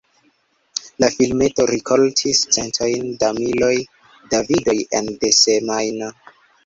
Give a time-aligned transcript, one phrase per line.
[1.03, 3.73] La filmeto rikoltis centojn da miloj
[4.33, 6.11] da vidoj ene de semajno.